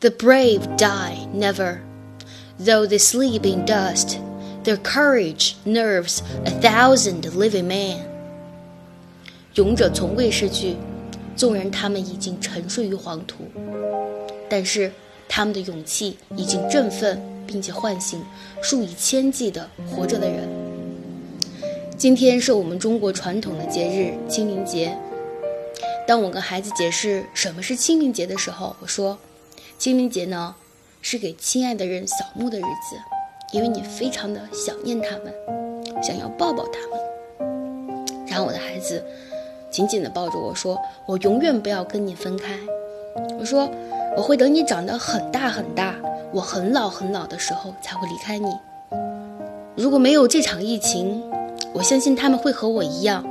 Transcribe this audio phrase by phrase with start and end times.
[0.00, 1.80] The brave die never,
[2.58, 4.18] though they sleep in dust.
[4.62, 8.00] Their courage nerves a thousand living men.
[9.54, 10.76] 勇者从未失去，
[11.34, 13.36] 纵然他们已经沉睡于黄土，
[14.50, 14.92] 但是
[15.28, 18.22] 他们的勇气已经振奋并且唤醒
[18.60, 20.46] 数以千计的活着的人。
[21.96, 24.94] 今天是我们中国传统的节日清明节。
[26.06, 29.18] 当我跟孩子解释什么是清明节的时候，我说。
[29.78, 30.54] 清明节呢，
[31.02, 32.96] 是给亲爱的人扫墓的日子，
[33.52, 35.32] 因为你非常的想念他们，
[36.02, 38.26] 想要抱抱他们。
[38.26, 39.04] 然后我的孩子
[39.70, 42.58] 紧紧地抱着我说：“我永远不要跟你分开。”
[43.38, 43.70] 我说
[44.16, 45.94] ：“我会等你长得很大很大，
[46.32, 48.48] 我很老很老的时候才会离开你。
[49.76, 51.22] 如果没有这场疫情，
[51.74, 53.24] 我相信他们会和我一样，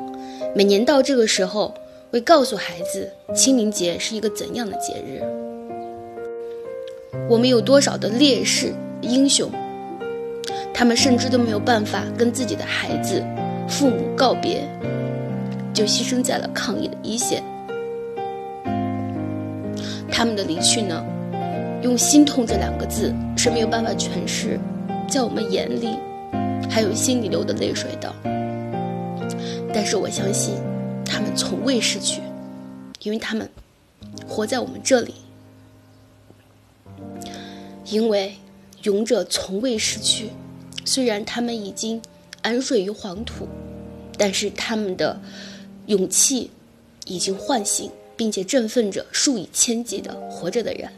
[0.56, 1.74] 每年到这个时候
[2.12, 5.24] 会告诉孩子清明节是一个怎样的节日。”
[7.28, 9.50] 我们有多少的烈士英雄，
[10.74, 13.24] 他们甚至都没有办法跟自己的孩子、
[13.68, 14.68] 父母告别，
[15.74, 17.44] 就牺牲在了抗疫的一线。
[20.12, 21.04] 他们的离去呢，
[21.82, 24.60] 用“心痛”这两个字是没有办法诠释，
[25.10, 25.98] 在我们眼里
[26.70, 28.14] 还有心里流的泪水的。
[29.74, 30.54] 但是我相信，
[31.04, 32.22] 他们从未失去，
[33.02, 33.50] 因为他们
[34.26, 35.16] 活在我们这里。
[37.86, 38.36] 因为
[38.84, 40.30] 勇者从未失去，
[40.84, 42.02] 虽然他们已经
[42.42, 43.48] 安睡于黄土，
[44.18, 45.20] 但是他们的
[45.88, 46.50] 勇气
[47.06, 50.90] 已经唤醒，并且振奋着数以千计的活着的人。